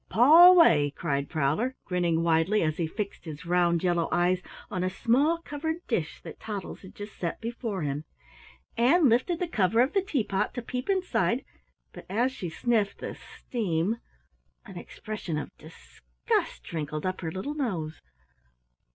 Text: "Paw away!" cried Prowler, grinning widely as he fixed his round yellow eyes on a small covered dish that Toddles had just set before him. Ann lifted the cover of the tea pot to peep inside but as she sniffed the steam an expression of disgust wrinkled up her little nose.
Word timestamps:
"Paw 0.09 0.49
away!" 0.49 0.91
cried 0.97 1.29
Prowler, 1.29 1.75
grinning 1.85 2.23
widely 2.23 2.63
as 2.63 2.77
he 2.77 2.87
fixed 2.87 3.25
his 3.25 3.45
round 3.45 3.83
yellow 3.83 4.09
eyes 4.11 4.41
on 4.71 4.83
a 4.83 4.89
small 4.89 5.37
covered 5.45 5.85
dish 5.85 6.19
that 6.23 6.39
Toddles 6.39 6.81
had 6.81 6.95
just 6.95 7.15
set 7.19 7.39
before 7.39 7.83
him. 7.83 8.05
Ann 8.75 9.07
lifted 9.07 9.37
the 9.39 9.47
cover 9.47 9.79
of 9.79 9.93
the 9.93 10.01
tea 10.01 10.23
pot 10.23 10.55
to 10.55 10.63
peep 10.63 10.89
inside 10.89 11.45
but 11.93 12.07
as 12.09 12.31
she 12.31 12.49
sniffed 12.49 12.97
the 12.97 13.13
steam 13.37 13.97
an 14.65 14.75
expression 14.75 15.37
of 15.37 15.55
disgust 15.59 16.73
wrinkled 16.73 17.05
up 17.05 17.21
her 17.21 17.31
little 17.31 17.53
nose. 17.53 18.01